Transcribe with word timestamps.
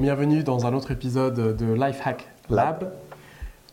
Bienvenue 0.00 0.42
dans 0.42 0.66
un 0.66 0.74
autre 0.74 0.90
épisode 0.90 1.56
de 1.56 1.72
Lifehack 1.72 2.28
Lab. 2.50 2.92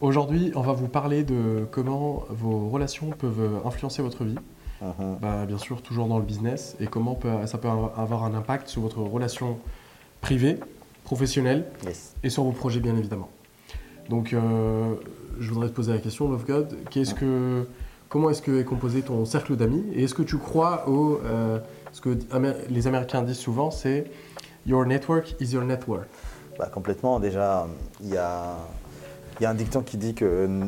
Aujourd'hui, 0.02 0.51
on 0.55 0.61
va 0.61 0.73
vous 0.73 0.88
parler 0.88 1.23
de 1.23 1.65
comment 1.71 2.23
vos 2.29 2.69
relations 2.69 3.09
peuvent 3.09 3.61
influencer 3.65 4.01
votre 4.01 4.24
vie. 4.24 4.35
Bah, 5.21 5.45
bien 5.47 5.58
sûr, 5.58 5.82
toujours 5.82 6.08
dans 6.08 6.17
le 6.19 6.24
business 6.25 6.75
et 6.79 6.87
comment 6.87 7.16
peut- 7.16 7.45
ça 7.45 7.58
peut 7.58 7.67
avoir 7.67 8.23
un 8.23 8.34
impact 8.34 8.68
sur 8.68 8.82
votre 8.82 9.00
relation 9.00 9.57
privée, 10.21 10.57
professionnelle 11.04 11.66
Yes. 11.86 12.16
et 12.24 12.30
sur 12.30 12.44
vos 12.44 12.52
projets, 12.52 12.80
bien 12.80 12.96
évidemment. 12.96 13.30
Donc, 14.10 14.34
euh, 14.34 14.94
je 15.40 15.50
voudrais 15.52 15.68
te 15.70 15.74
poser 15.74 15.92
la 15.94 16.00
question, 16.00 16.30
Love 16.30 16.46
God, 16.46 16.78
qu'est-ce 16.92 17.14
que, 17.16 17.68
comment 18.08 18.30
est-ce 18.30 18.42
que 18.42 18.60
est 18.60 18.64
composé 18.64 19.02
ton 19.02 19.26
cercle 19.26 19.56
d'amis? 19.56 19.84
Et 19.94 20.04
est-ce 20.04 20.14
que 20.16 20.24
tu 20.24 20.38
crois 20.38 20.88
au, 20.88 21.20
euh, 21.26 21.60
ce 21.92 22.02
que 22.02 22.18
les 22.70 22.88
Américains 22.88 23.22
disent 23.22 23.38
souvent, 23.40 23.72
c'est 23.72 24.06
Your 24.66 24.86
network 24.86 25.36
is 25.41 25.52
your 25.54 25.64
net 25.64 25.88
worth. 25.88 26.07
Bah, 26.57 26.70
complètement. 26.71 27.20
Déjà, 27.20 27.68
il 28.02 28.09
y 28.09 28.18
a, 28.18 28.55
y 29.40 29.45
a 29.45 29.49
un 29.49 29.54
dicton 29.54 29.82
qui 29.82 29.98
dit 29.98 30.13
que 30.13 30.26
euh, 30.26 30.66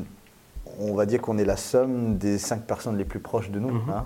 on 0.80 0.94
va 0.96 1.06
dire 1.06 1.22
qu'on 1.22 1.38
est 1.38 1.46
la 1.46 1.58
somme 1.58 2.18
des 2.18 2.38
cinq 2.38 2.62
personnes 2.66 2.98
les 2.98 3.06
plus 3.06 3.20
proches 3.20 3.50
de 3.52 3.60
nous. 3.60 3.72
Mhm. 3.72 3.90
hein. 3.90 4.06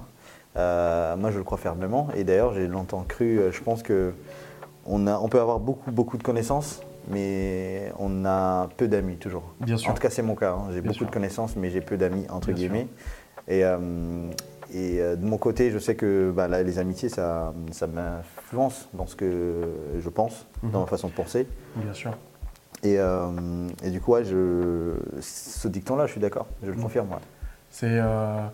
Euh, 0.57 1.15
moi, 1.17 1.31
je 1.31 1.37
le 1.37 1.43
crois 1.43 1.57
fermement. 1.57 2.07
Et 2.15 2.23
d'ailleurs, 2.23 2.53
j'ai 2.53 2.67
longtemps 2.67 3.03
cru. 3.07 3.39
euh, 3.39 3.51
Je 3.51 3.61
pense 3.61 3.83
que 3.83 4.13
on, 4.85 5.05
a, 5.07 5.17
on 5.19 5.27
peut 5.29 5.39
avoir 5.39 5.59
beaucoup, 5.59 5.91
beaucoup 5.91 6.17
de 6.17 6.23
connaissances, 6.23 6.81
mais 7.09 7.91
on 7.99 8.25
a 8.25 8.67
peu 8.77 8.87
d'amis 8.87 9.17
toujours. 9.17 9.43
Bien 9.59 9.77
sûr. 9.77 9.91
En 9.91 9.93
tout 9.93 10.01
cas, 10.01 10.09
c'est 10.09 10.21
mon 10.21 10.35
cas. 10.35 10.53
hein. 10.53 10.67
J'ai 10.73 10.81
beaucoup 10.81 10.93
sûr. 10.95 11.05
de 11.07 11.11
connaissances, 11.11 11.55
mais 11.55 11.69
j'ai 11.69 11.81
peu 11.81 11.97
d'amis 11.97 12.25
entre 12.29 12.47
Bien 12.47 12.55
sûr. 12.57 12.67
guillemets. 12.69 12.87
Et, 13.47 13.63
euh, 13.63 13.77
et 14.73 14.99
euh, 15.01 15.15
de 15.15 15.25
mon 15.25 15.37
côté, 15.37 15.71
je 15.71 15.77
sais 15.79 15.95
que 15.95 16.31
bah, 16.35 16.47
là, 16.47 16.63
les 16.63 16.79
amitiés, 16.79 17.09
ça, 17.09 17.53
ça 17.71 17.87
m'influence 17.87 18.87
dans 18.93 19.05
ce 19.05 19.15
que 19.15 19.69
je 19.99 20.09
pense, 20.09 20.45
dans 20.63 20.69
Mhm. 20.79 20.79
ma 20.81 20.87
façon 20.87 21.07
de 21.07 21.13
penser. 21.13 21.47
Bien 21.75 21.93
sûr. 21.93 22.11
Et, 22.83 22.99
euh, 22.99 23.67
et 23.83 23.89
du 23.91 24.01
coup, 24.01 24.13
ouais, 24.13 24.23
je, 24.25 24.93
ce 25.21 25.67
dicton-là, 25.67 26.05
je 26.07 26.11
suis 26.13 26.21
d'accord, 26.21 26.47
je 26.61 26.67
le 26.71 26.75
Mhm. 26.77 26.83
confirme. 26.83 27.09
ouais. 27.11 27.17
C'est 27.69 27.87
euh, 27.99 28.45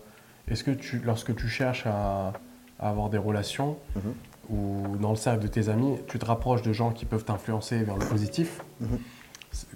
est-ce 0.48 0.64
que 0.64 0.70
tu, 0.70 1.00
lorsque 1.04 1.34
tu 1.36 1.48
cherches 1.48 1.86
à, 1.86 2.32
à 2.78 2.88
avoir 2.90 3.08
des 3.10 3.18
relations 3.18 3.76
Mhm. 3.96 4.14
ou 4.50 4.96
dans 5.00 5.10
le 5.10 5.16
cercle 5.16 5.42
de 5.42 5.48
tes 5.48 5.68
amis, 5.68 5.98
tu 6.08 6.18
te 6.18 6.24
rapproches 6.26 6.62
de 6.62 6.72
gens 6.72 6.90
qui 6.90 7.04
peuvent 7.04 7.24
t'influencer 7.24 7.78
vers 7.84 7.96
le 7.96 8.04
positif, 8.06 8.60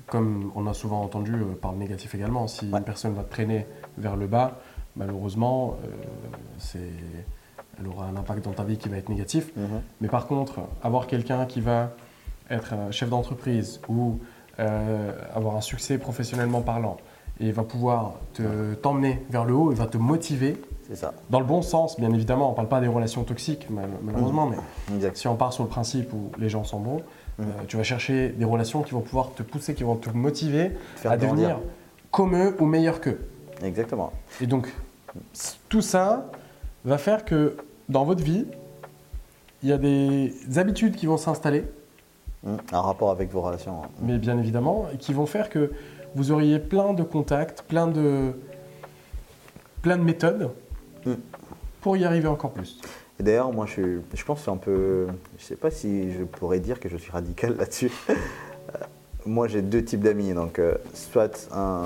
comme 0.06 0.50
on 0.54 0.66
a 0.66 0.74
souvent 0.74 1.02
entendu 1.02 1.32
par 1.60 1.72
le 1.72 1.78
négatif 1.78 2.14
également. 2.14 2.46
Si 2.48 2.66
Ouais. 2.70 2.78
une 2.78 2.84
personne 2.84 3.14
va 3.14 3.22
te 3.22 3.30
traîner 3.30 3.66
vers 3.98 4.16
le 4.16 4.26
bas, 4.26 4.58
malheureusement, 4.96 5.76
euh, 5.84 5.88
c'est, 6.58 6.78
elle 7.78 7.88
aura 7.88 8.06
un 8.06 8.16
impact 8.16 8.44
dans 8.44 8.52
ta 8.52 8.64
vie 8.64 8.78
qui 8.78 8.88
va 8.88 8.96
être 8.96 9.08
négatif. 9.08 9.52
Mhm. 9.56 9.82
Mais 10.00 10.08
par 10.08 10.26
contre, 10.26 10.60
avoir 10.82 11.06
quelqu'un 11.06 11.46
qui 11.46 11.60
va 11.60 11.90
être 12.50 12.72
un 12.74 12.90
chef 12.90 13.08
d'entreprise 13.10 13.80
ou 13.88 14.18
euh, 14.58 15.12
avoir 15.34 15.56
un 15.56 15.60
succès 15.60 15.98
professionnellement 15.98 16.62
parlant 16.62 16.96
et 17.40 17.52
va 17.52 17.64
pouvoir 17.64 18.14
te- 18.32 18.74
t'emmener 18.74 19.22
vers 19.28 19.44
le 19.44 19.52
haut 19.54 19.70
et 19.72 19.74
va 19.74 19.86
te 19.86 19.98
motiver 19.98 20.56
ça, 20.94 21.12
dans 21.30 21.40
le 21.40 21.44
bon 21.44 21.60
sens, 21.62 21.98
bien 21.98 22.12
évidemment. 22.14 22.46
On 22.48 22.50
ne 22.52 22.56
parle 22.56 22.68
pas 22.68 22.80
des 22.80 22.86
relations 22.86 23.24
toxiques, 23.24 23.68
mal- 23.68 23.90
malheureusement, 24.02 24.46
mais 24.46 24.56
exact. 24.96 25.16
si 25.16 25.26
on 25.28 25.34
part 25.34 25.52
sur 25.52 25.64
le 25.64 25.68
principe 25.68 26.12
où 26.12 26.30
les 26.38 26.48
gens 26.48 26.62
sont 26.64 26.78
bons, 26.78 27.02
Mhm. 27.38 27.44
euh, 27.46 27.62
tu 27.66 27.76
vas 27.76 27.82
chercher 27.82 28.28
des 28.30 28.44
relations 28.46 28.82
qui 28.82 28.92
vont 28.92 29.00
pouvoir 29.02 29.32
te 29.34 29.42
pousser, 29.42 29.74
qui 29.74 29.82
vont 29.82 29.96
te 29.96 30.08
motiver 30.10 30.70
à 31.04 31.16
devenir 31.18 31.58
comme 32.12 32.34
eux 32.36 32.56
ou 32.60 32.64
meilleur 32.66 33.00
qu'eux. 33.02 33.20
Exactement. 33.62 34.12
Et 34.40 34.46
donc, 34.46 34.72
tout 35.68 35.82
ça 35.82 36.26
va 36.84 36.98
faire 36.98 37.24
que 37.24 37.56
dans 37.88 38.04
votre 38.04 38.22
vie, 38.22 38.46
il 39.62 39.68
y 39.68 39.72
a 39.72 39.78
des 39.78 40.32
habitudes 40.56 40.96
qui 40.96 41.06
vont 41.06 41.16
s'installer, 41.18 41.64
Mhm. 42.44 42.58
Un 42.72 42.80
rapport 42.80 43.10
avec 43.10 43.30
vos 43.32 43.40
relations. 43.40 43.82
hein. 43.82 43.88
mais 44.02 44.18
bien 44.18 44.38
évidemment, 44.38 44.86
qui 45.00 45.12
vont 45.12 45.26
faire 45.26 45.48
que 45.50 45.72
vous 46.14 46.30
auriez 46.30 46.58
plein 46.60 46.92
de 46.92 47.02
contacts, 47.02 47.62
plein 47.62 47.88
de, 47.88 48.32
plein 49.82 49.96
de 49.96 50.02
méthodes 50.04 50.50
Mm. 51.04 51.12
pour 51.80 51.96
y 51.96 52.04
arriver 52.04 52.28
encore 52.28 52.52
plus. 52.52 52.78
Et 53.18 53.22
d'ailleurs, 53.22 53.52
moi, 53.52 53.66
je, 53.66 53.72
suis- 53.72 53.98
je 54.14 54.24
pense 54.24 54.40
que 54.40 54.44
c'est 54.44 54.50
un 54.50 54.56
peu. 54.58 55.06
Je 55.38 55.44
sais 55.44 55.56
pas 55.56 55.70
si 55.70 56.12
je 56.12 56.22
pourrais 56.24 56.60
dire 56.60 56.78
que 56.78 56.88
je 56.88 56.96
suis 56.96 57.10
radical 57.10 57.56
là-dessus. 57.58 57.90
Euh, 58.10 58.12
moi, 59.24 59.48
j'ai 59.48 59.62
deux 59.62 59.82
types 59.84 60.00
d'amis. 60.02 60.32
Donc, 60.34 60.58
euh, 60.58 60.74
soit 60.94 61.48
un, 61.52 61.84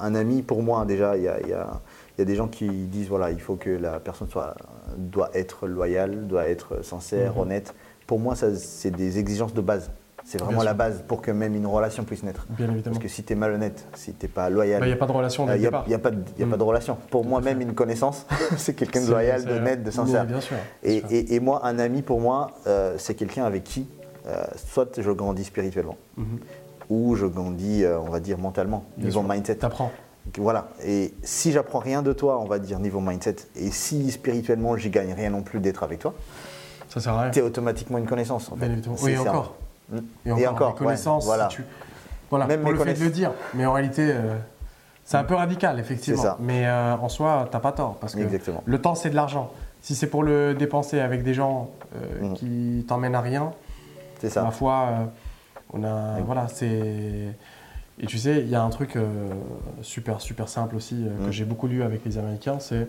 un 0.00 0.14
ami, 0.14 0.42
pour 0.42 0.62
moi, 0.62 0.84
déjà, 0.84 1.16
il 1.16 1.22
y 1.24 1.28
a, 1.28 1.40
il 1.40 1.48
y 1.48 1.52
a- 1.52 1.80
il 2.16 2.20
y 2.20 2.22
a 2.22 2.24
des 2.24 2.34
gens 2.34 2.48
qui 2.48 2.68
disent 2.68 3.08
voilà, 3.08 3.30
il 3.30 3.40
faut 3.40 3.56
que 3.56 3.70
la 3.70 4.00
personne 4.00 4.28
soit, 4.28 4.54
doit 4.96 5.30
être 5.34 5.66
loyale, 5.66 6.26
doit 6.26 6.48
être 6.48 6.82
sincère, 6.84 7.34
Mhm. 7.34 7.40
honnête. 7.40 7.74
Pour 8.06 8.18
moi, 8.20 8.34
ça, 8.36 8.54
c'est 8.54 8.90
des 8.90 9.18
exigences 9.18 9.52
de 9.54 9.60
base. 9.60 9.90
C'est 10.24 10.40
vraiment 10.40 10.64
la 10.64 10.74
base 10.74 11.04
pour 11.06 11.22
que 11.22 11.30
même 11.30 11.54
une 11.54 11.66
relation 11.66 12.02
puisse 12.02 12.24
naître. 12.24 12.46
Bien 12.50 12.66
évidemment. 12.66 12.94
Parce 12.94 12.98
que 12.98 13.06
si 13.08 13.22
tu 13.22 13.32
es 13.32 13.36
malhonnête, 13.36 13.84
si 13.94 14.12
tu 14.12 14.26
n'es 14.26 14.28
pas 14.28 14.50
loyal, 14.50 14.80
Bah, 14.80 14.86
Il 14.86 14.88
n'y 14.88 14.94
a 14.94 14.98
pas 14.98 15.06
de 15.06 15.12
relation 15.12 15.44
il 15.46 15.52
le 15.52 15.58
n'y 15.58 15.66
a, 15.66 15.84
y 15.86 15.94
a 15.94 15.98
pas 16.00 16.10
de, 16.10 16.18
y 16.38 16.42
a 16.42 16.46
Mm. 16.46 16.50
pas 16.50 16.56
de 16.56 16.62
relation. 16.64 16.96
Pour 17.10 17.24
moi, 17.24 17.40
même 17.40 17.60
une 17.60 17.74
connaissance, 17.74 18.26
c'est 18.56 18.74
quelqu'un 18.74 19.02
de 19.04 19.10
loyal, 19.10 19.40
c'est- 19.42 19.46
d'honnête, 19.46 19.84
de 19.84 19.90
sincère. 19.92 20.24
Bien 20.26 20.40
sûr. 20.40 20.56
Et, 20.82 20.98
sûr. 21.00 21.08
et- 21.12 21.34
et 21.34 21.40
moi, 21.40 21.60
un 21.64 21.78
ami 21.78 22.02
pour 22.02 22.20
moi, 22.20 22.50
euh, 22.66 22.94
c'est 22.98 23.14
quelqu'un 23.14 23.44
avec 23.44 23.62
qui, 23.62 23.86
euh, 24.26 24.42
soit 24.56 25.00
je 25.00 25.10
grandis 25.12 25.44
spirituellement, 25.44 25.96
Mhm. 26.16 26.38
ou 26.90 27.14
je 27.14 27.26
grandis, 27.26 27.84
euh, 27.84 28.00
on 28.00 28.10
va 28.10 28.18
dire, 28.18 28.36
mentalement, 28.38 28.84
niveau 28.98 29.22
mindset. 29.22 29.56
T'apprends. 29.56 29.92
Voilà. 30.38 30.68
Et 30.84 31.14
si 31.22 31.52
j'apprends 31.52 31.78
rien 31.78 32.02
de 32.02 32.12
toi, 32.12 32.38
on 32.40 32.44
va 32.46 32.58
dire, 32.58 32.78
niveau 32.78 33.00
mindset, 33.00 33.36
et 33.54 33.70
si 33.70 34.10
spirituellement, 34.10 34.76
j'y 34.76 34.90
gagne 34.90 35.12
rien 35.12 35.30
non 35.30 35.42
plus 35.42 35.60
d'être 35.60 35.82
avec 35.82 36.00
toi, 36.00 36.14
Ça 36.88 37.00
sert 37.00 37.12
à 37.14 37.22
rien. 37.22 37.30
tu 37.30 37.38
es 37.38 37.42
automatiquement 37.42 37.98
une 37.98 38.06
connaissance. 38.06 38.50
En 38.52 38.56
fait. 38.56 38.68
Oui, 39.02 39.12
et 39.12 39.16
c'est 39.16 39.26
un- 39.26 39.30
encore. 39.30 39.54
Mm. 39.90 39.96
Et 40.26 40.30
encore, 40.32 40.38
Et 40.42 40.46
encore, 40.46 40.70
les 40.72 40.78
connaissances, 40.84 41.24
ouais, 41.24 41.28
voilà. 41.28 41.48
si 41.50 41.56
tu... 41.56 41.64
Voilà, 42.28 42.46
Même 42.46 42.62
pour 42.62 42.72
le 42.72 42.78
fait 42.78 42.94
de 42.94 43.04
le 43.04 43.10
dire. 43.10 43.30
Mais 43.54 43.64
en 43.66 43.72
réalité, 43.72 44.02
euh, 44.10 44.34
c'est 45.04 45.16
un 45.16 45.22
peu 45.24 45.34
radical, 45.36 45.78
effectivement. 45.78 46.20
Ça. 46.22 46.36
Mais 46.40 46.66
euh, 46.66 46.96
en 46.96 47.08
soi, 47.08 47.48
t'as 47.52 47.60
pas 47.60 47.70
tort. 47.70 47.94
Parce 48.00 48.14
que 48.16 48.20
Exactement. 48.20 48.62
le 48.66 48.80
temps, 48.82 48.96
c'est 48.96 49.10
de 49.10 49.14
l'argent. 49.14 49.52
Si 49.80 49.94
c'est 49.94 50.08
pour 50.08 50.24
le 50.24 50.54
dépenser 50.54 50.98
avec 50.98 51.22
des 51.22 51.34
gens 51.34 51.70
euh, 51.94 52.22
Mhm. 52.22 52.34
qui 52.34 52.84
t'emmènent 52.88 53.14
à 53.14 53.20
rien, 53.20 53.52
C'est 54.20 54.28
ça. 54.30 54.42
ma 54.42 54.50
foi, 54.50 54.88
on 55.72 55.84
a... 55.84 56.18
Voilà, 56.26 56.48
c'est... 56.48 57.28
Et 57.98 58.06
tu 58.06 58.18
sais, 58.18 58.40
il 58.40 58.48
y 58.48 58.54
a 58.54 58.62
un 58.62 58.68
truc 58.70 58.96
euh, 58.96 59.28
super, 59.80 60.20
super 60.20 60.48
simple 60.48 60.76
aussi, 60.76 60.96
euh, 61.06 61.26
que 61.26 61.32
j'ai 61.32 61.44
beaucoup 61.44 61.66
lu 61.66 61.82
avec 61.82 62.04
les 62.04 62.18
Américains, 62.18 62.58
c'est 62.58 62.88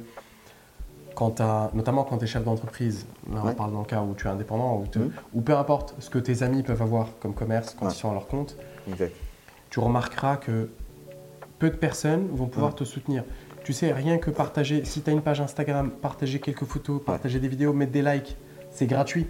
quand 1.16 1.31
t'as- 1.31 1.72
notamment 1.73 2.03
quand 2.03 2.18
tu 2.18 2.25
es 2.25 2.28
chef 2.28 2.44
d'entreprise, 2.44 3.06
là 3.34 3.41
on 3.44 3.53
parle 3.53 3.72
dans 3.72 3.79
le 3.79 3.85
cas 3.85 4.01
où 4.01 4.13
tu 4.16 4.28
es 4.28 4.29
indépendant, 4.29 4.78
ou, 4.79 4.85
te- 4.85 5.00
Mhm. 5.00 5.12
ou 5.34 5.41
peu 5.41 5.56
importe 5.56 5.95
ce 6.00 6.09
que 6.09 6.19
tes 6.19 6.44
amis 6.44 6.62
peuvent 6.62 6.81
avoir 6.81 7.07
comme 7.22 7.34
commerce 7.34 7.73
quand 7.79 7.85
Ouais. 7.88 7.91
ils 7.94 7.95
sont 7.95 8.12
à 8.12 8.13
leur 8.13 8.28
compte, 8.28 8.57
Exact. 8.88 9.13
tu 9.69 9.79
remarqueras 9.79 10.35
que 10.35 10.69
peu 11.57 11.69
de 11.69 11.75
personnes 11.78 12.28
vont 12.34 12.45
pouvoir 12.47 12.72
Ouais. 12.74 12.78
te 12.79 12.84
soutenir. 12.84 13.24
Tu 13.63 13.74
sais, 13.74 13.91
rien 13.94 14.18
que 14.18 14.29
partager, 14.29 14.84
si 14.85 15.01
tu 15.01 15.09
as 15.09 15.13
une 15.13 15.22
page 15.22 15.41
Instagram, 15.41 15.89
partager 15.89 16.39
quelques 16.39 16.66
photos, 16.66 17.01
partager 17.03 17.39
des 17.39 17.47
vidéos, 17.47 17.74
mettre 17.74 17.91
des 17.94 18.01
likes, 18.03 18.38
c'est 18.72 18.85
gratuit. 18.88 19.25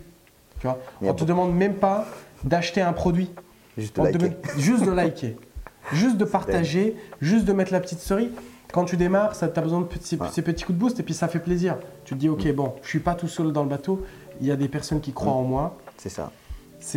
Tu 0.59 0.65
vois 0.67 0.79
On 1.03 1.13
te 1.13 1.19
bon. 1.19 1.25
demande 1.25 1.55
même 1.55 1.75
pas 1.75 2.05
d'acheter 2.43 2.81
un 2.81 2.93
produit. 2.93 3.31
Juste 3.77 3.97
On 3.99 4.03
te 4.03 4.07
liker. 4.07 4.17
demande 4.17 4.35
juste 4.57 4.85
de 4.85 4.91
liker, 4.91 5.37
juste 5.93 6.17
de 6.17 6.25
partager, 6.25 6.95
juste 7.21 7.45
de 7.45 7.53
mettre 7.53 7.71
la 7.73 7.79
petite 7.79 7.99
story. 7.99 8.31
Quand 8.73 8.83
tu 8.85 8.97
démarres, 8.97 9.37
tu 9.37 9.43
as 9.45 9.47
besoin 9.61 9.79
de 9.81 9.85
petits- 9.85 10.17
Ouais. 10.17 10.27
ces 10.31 10.41
petits 10.41 10.65
coups 10.65 10.75
de 10.77 10.79
boost 10.83 10.99
et 10.99 11.03
puis 11.03 11.13
ça 11.13 11.27
fait 11.27 11.39
plaisir. 11.39 11.77
Tu 12.05 12.15
te 12.15 12.19
dis, 12.19 12.27
ok, 12.29 12.51
bon, 12.53 12.73
je 12.83 12.89
suis 12.89 12.99
pas 12.99 13.15
tout 13.15 13.27
seul 13.29 13.51
dans 13.53 13.63
le 13.63 13.69
bateau, 13.69 14.05
il 14.41 14.47
y 14.47 14.51
a 14.51 14.55
des 14.55 14.67
personnes 14.67 14.99
qui 14.99 15.13
croient 15.13 15.33
Mm. 15.33 15.37
en 15.37 15.43
moi. 15.43 15.77
C'est 15.97 16.09
ça. 16.09 16.31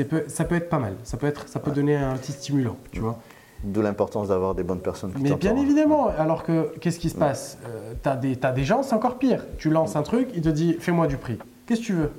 Peu- 0.09 0.25
ça 0.29 0.45
peut 0.45 0.55
être 0.57 0.69
pas 0.69 0.79
mal, 0.79 0.95
ça 1.05 1.17
peut, 1.17 1.27
être, 1.27 1.49
ça 1.49 1.59
peut 1.59 1.71
donner 1.71 1.97
un 1.97 2.15
petit 2.17 2.33
stimulant, 2.33 2.77
tu 2.93 3.01
vois. 3.01 3.19
D'où 3.65 3.83
l'importance 3.83 4.29
d'avoir 4.29 4.55
des 4.55 4.63
bonnes 4.63 4.81
personnes. 4.81 5.13
qui 5.13 5.23
Mais 5.23 5.35
bien 5.35 5.57
évidemment, 5.57 6.09
alors 6.09 6.43
que 6.45 6.73
qu'est-ce 6.81 6.99
qui 6.99 7.09
se 7.11 7.15
passe? 7.17 7.59
Euh, 8.07 8.17
des, 8.17 8.37
t'as 8.37 8.53
des 8.53 8.65
gens, 8.65 8.83
c'est 8.83 8.95
encore 8.95 9.19
pire. 9.19 9.45
Tu 9.59 9.69
lances 9.71 9.97
un 9.97 10.03
truc, 10.03 10.29
il 10.35 10.43
te 10.43 10.49
dit 10.49 10.77
fais-moi 10.81 11.07
du 11.07 11.17
prix. 11.17 11.39
Qu'est-ce 11.67 11.81
que 11.81 11.87
tu 11.87 11.93
veux? 11.95 12.11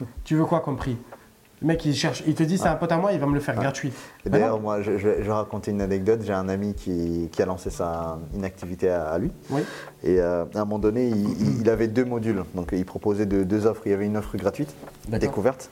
Tu 0.24 0.34
veux 0.36 0.44
quoi 0.44 0.60
comme 0.60 0.76
prix? 0.76 0.96
Le 1.62 1.68
mec, 1.68 1.84
il 1.86 1.94
cherche, 1.94 2.22
il 2.26 2.34
te 2.34 2.42
dit 2.42 2.58
c'est 2.58 2.66
un 2.68 2.74
pote 2.74 2.90
à 2.90 2.96
moi, 2.98 3.12
il 3.12 3.20
va 3.20 3.26
me 3.26 3.34
le 3.34 3.40
faire 3.40 3.54
gratuit. 3.54 3.92
Et 4.26 4.28
Bah 4.30 4.38
D'ailleurs, 4.38 4.60
moi, 4.60 4.82
je, 4.82 4.98
je 4.98 5.08
vais 5.08 5.16
je 5.22 5.26
vais 5.28 5.32
raconter 5.32 5.70
une 5.70 5.80
anecdote. 5.80 6.20
J'ai 6.24 6.32
un 6.32 6.48
ami 6.48 6.74
qui, 6.74 7.28
qui 7.30 7.40
a 7.40 7.46
lancé 7.46 7.70
sa, 7.70 8.18
une 8.34 8.44
activité 8.44 8.90
à, 8.90 9.04
à 9.10 9.18
lui. 9.18 9.30
Oui. 9.50 9.62
Et 10.02 10.20
euh, 10.20 10.44
à 10.54 10.58
un 10.58 10.64
moment 10.64 10.80
donné, 10.80 11.08
il, 11.08 11.70
avait 11.70 11.86
deux 11.88 12.04
modules. 12.04 12.42
Donc, 12.54 12.70
il 12.72 12.84
proposait 12.84 13.26
de- 13.26 13.44
deux 13.44 13.66
offres. 13.66 13.82
Il 13.86 13.90
y 13.90 13.94
avait 13.94 14.06
une 14.06 14.16
offre 14.16 14.36
gratuite, 14.36 14.74
découverte, 15.08 15.70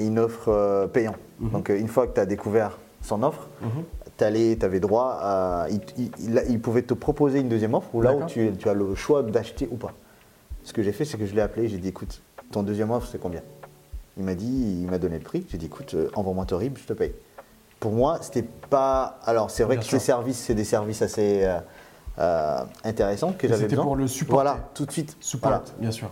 et 0.00 0.06
une 0.06 0.18
offre 0.18 0.48
euh, 0.48 0.86
payante. 0.88 1.16
Mhm. 1.38 1.50
Donc, 1.50 1.70
euh, 1.70 1.78
une 1.78 1.88
fois 1.88 2.06
que 2.08 2.14
tu 2.14 2.20
as 2.20 2.26
découvert 2.26 2.76
son 3.00 3.22
offre, 3.22 3.46
Mhm. 3.62 3.84
tu 4.18 4.64
avais 4.64 4.80
droit 4.80 5.18
à. 5.22 5.66
Il, 5.70 5.80
il- 5.96 6.10
il- 6.18 6.42
il 6.50 6.60
pouvait 6.60 6.82
te 6.82 6.94
proposer 6.94 7.38
une 7.38 7.48
deuxième 7.48 7.74
offre 7.74 7.94
où 7.94 8.02
là 8.02 8.12
où 8.12 8.24
tu, 8.26 8.50
tu 8.58 8.68
as 8.68 8.74
le 8.74 8.94
choix 8.96 9.22
d'acheter 9.22 9.68
ou 9.70 9.76
pas. 9.76 9.92
Ce 10.64 10.72
que 10.72 10.82
j'ai 10.82 10.90
fait, 10.92 11.04
c'est 11.04 11.16
que 11.16 11.26
je 11.26 11.34
l'ai 11.36 11.42
appelé. 11.42 11.68
J'ai 11.68 11.78
dit 11.78 11.88
écoute, 11.88 12.20
ton 12.50 12.64
deuxième 12.64 12.90
offre, 12.90 13.06
c'est 13.10 13.20
combien? 13.20 13.40
Il 14.18 14.24
m'a 14.24 14.34
dit, 14.34 14.80
il 14.82 14.90
m'a 14.90 14.98
donné 14.98 15.16
le 15.18 15.24
prix. 15.24 15.46
J'ai 15.48 15.58
dit 15.58 15.66
écoute, 15.66 15.94
euh, 15.94 16.08
envoie-moi 16.14 16.44
ton 16.44 16.58
RIB, 16.58 16.76
je 16.78 16.84
te 16.86 16.92
paye. 16.92 17.12
Pour 17.80 17.92
moi, 17.92 18.18
c'était 18.20 18.42
pas. 18.42 19.18
Alors, 19.24 19.50
c'est 19.50 19.62
vrai 19.62 19.76
Bien 19.76 19.82
que 19.82 19.88
sûr. 19.88 19.98
ces 20.00 20.04
services, 20.06 20.38
c'est 20.38 20.54
des 20.54 20.64
services 20.64 21.02
assez 21.02 21.44
euh, 21.44 21.58
euh, 22.18 22.58
intéressants 22.84 23.32
que 23.32 23.46
j'avais 23.46 23.60
c'était 23.60 23.70
besoin. 23.76 23.84
pour 23.84 23.96
le 23.96 24.08
supporter. 24.08 24.42
Voilà, 24.42 24.68
tout 24.74 24.84
de 24.86 24.90
suite. 24.90 25.16
Support, 25.20 25.50
Voilà. 25.50 25.64
bien 25.78 25.92
sûr. 25.92 26.10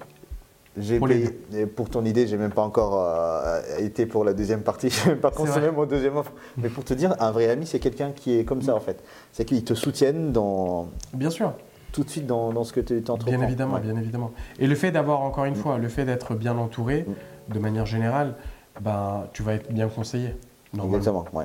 J'ai 0.79 0.99
Pour 0.99 1.08
payé- 1.08 1.41
et 1.55 1.64
pour 1.67 1.88
ton 1.88 2.05
idée, 2.05 2.26
j'ai 2.26 2.37
même 2.37 2.53
pas 2.53 2.61
encore 2.62 3.00
euh, 3.03 3.61
été 3.79 4.05
pour 4.05 4.25
la 4.25 4.35
deuxième 4.35 4.61
partie, 4.62 4.91
j'ai 4.91 5.09
même 5.09 5.20
pas 5.20 5.31
consommé 5.31 5.70
mon 5.70 5.87
deuxième 5.87 6.17
offre. 6.19 6.32
Mais 6.59 6.69
pour 6.69 6.85
te 6.85 6.93
dire, 6.94 7.14
un 7.19 7.31
vrai 7.32 7.49
ami, 7.49 7.67
c'est 7.67 7.79
quelqu'un 7.81 8.12
qui 8.12 8.38
est 8.38 8.44
comme 8.44 8.61
ça 8.62 8.75
en 8.76 8.81
fait. 8.81 9.02
C'est 9.32 9.47
qu'ils 9.47 9.64
te 9.64 9.73
soutiennent 9.75 10.32
dans, 10.32 10.88
Bien 11.14 11.31
sûr. 11.31 11.55
tout 11.93 12.05
de 12.05 12.11
suite 12.11 12.26
dans, 12.26 12.52
dans 12.52 12.62
ce 12.62 12.75
que 12.75 12.81
tu 12.81 12.99
entreprends. 13.11 13.31
Bien 13.38 13.41
évidemment, 13.47 13.76
Ouais. 13.76 13.81
bien 13.81 13.97
évidemment. 13.97 14.32
Et 14.59 14.67
le 14.67 14.75
fait 14.75 14.91
d'avoir, 14.93 15.23
encore 15.23 15.47
une 15.47 15.55
fois, 15.56 15.79
le 15.79 15.88
fait 15.88 16.05
d'être 16.05 16.35
bien 16.35 16.56
entouré, 16.59 17.06
Mm. 17.09 17.12
De 17.49 17.59
manière 17.59 17.87
générale, 17.87 18.35
ben, 18.81 19.27
tu 19.33 19.43
vas 19.43 19.55
être 19.55 19.73
bien 19.73 19.89
conseillé. 19.89 20.37
Exactement, 20.85 21.25
ouais. 21.33 21.45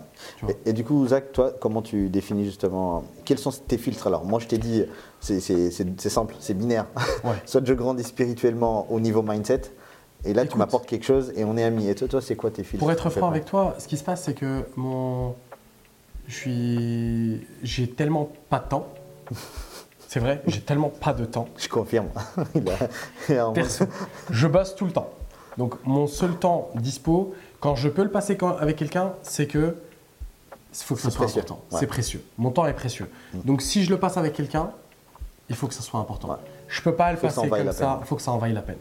Et, 0.65 0.69
et 0.71 0.73
du 0.73 0.83
coup, 0.83 1.07
Zach, 1.07 1.31
toi, 1.31 1.51
comment 1.61 1.81
tu 1.81 2.09
définis 2.09 2.43
justement 2.43 3.03
Quels 3.23 3.37
sont 3.37 3.51
tes 3.51 3.77
filtres 3.77 4.07
alors? 4.07 4.25
Moi, 4.25 4.39
je 4.39 4.47
t'ai 4.47 4.57
dit, 4.57 4.83
c'est- 5.21 5.39
simple, 6.09 6.35
c'est 6.39 6.53
binaire. 6.53 6.85
Ouais. 7.23 7.35
Soit 7.45 7.65
je 7.65 7.73
grandis 7.73 8.03
spirituellement 8.03 8.87
au 8.91 8.99
niveau 8.99 9.21
mindset, 9.21 9.61
et 10.25 10.33
là, 10.33 10.45
tu 10.45 10.57
m'apportes 10.57 10.85
quelque 10.85 11.05
chose 11.05 11.31
et 11.35 11.45
on 11.45 11.55
est 11.55 11.63
amis. 11.63 11.87
Et 11.87 11.95
toi, 11.95 12.07
toi 12.07 12.21
c'est 12.21 12.35
quoi 12.35 12.51
tes 12.51 12.63
filtres 12.63 12.79
Pour 12.79 12.91
être 12.91 12.99
franc 12.99 13.09
concrètement 13.09 13.29
avec 13.29 13.45
toi, 13.45 13.75
ce 13.79 13.87
qui 13.87 13.97
se 13.97 14.03
passe, 14.03 14.23
c'est 14.23 14.33
que 14.33 14.65
mon. 14.75 15.35
Je 16.27 16.35
suis. 16.35 17.47
J'ai 17.63 17.89
tellement 17.89 18.29
pas 18.49 18.59
de 18.59 18.67
temps. 18.67 18.87
C'est 20.07 20.19
vrai, 20.19 20.41
j'ai 20.45 20.59
tellement 20.59 20.89
pas 20.89 21.13
de 21.13 21.23
temps. 21.23 21.47
Je 21.57 21.69
confirme. 21.69 22.07
Il 22.55 22.69
a- 22.69 22.73
il 23.29 23.37
a 23.37 23.45
un- 23.45 23.53
Perso. 23.53 23.85
Je 24.29 24.45
bosse 24.45 24.75
tout 24.75 24.83
le 24.85 24.91
temps. 24.91 25.09
Donc, 25.57 25.75
mon 25.85 26.07
seul 26.07 26.35
temps 26.37 26.69
dispo, 26.75 27.33
quand 27.59 27.75
je 27.75 27.89
peux 27.89 28.03
le 28.03 28.11
passer 28.11 28.37
avec 28.59 28.75
quelqu'un, 28.77 29.13
c'est 29.23 29.47
que. 29.47 29.75
Il 30.73 30.77
faut 30.83 30.95
que 30.95 31.01
C'est 31.01 31.09
soit 31.09 31.25
précieux. 31.25 31.41
important. 31.41 31.63
Ouais. 31.71 31.79
C'est 31.79 31.87
précieux. 31.87 32.23
Mon 32.37 32.51
temps 32.51 32.65
est 32.65 32.73
précieux. 32.73 33.09
Mm. 33.33 33.39
Donc, 33.41 33.61
si 33.61 33.83
je 33.83 33.89
le 33.89 33.97
passe 33.97 34.15
avec 34.15 34.33
quelqu'un, 34.33 34.71
il 35.49 35.55
faut 35.55 35.67
que 35.67 35.73
ça 35.73 35.81
soit 35.81 35.99
important. 35.99 36.29
Ouais. 36.29 36.37
Je 36.69 36.81
peux 36.81 36.95
pas 36.95 37.11
le 37.11 37.17
passer 37.17 37.49
comme 37.49 37.71
ça. 37.73 37.99
Il 38.01 38.07
faut 38.07 38.15
que 38.15 38.21
ça 38.21 38.31
en 38.31 38.37
vaille 38.37 38.53
la 38.53 38.61
peine. 38.61 38.77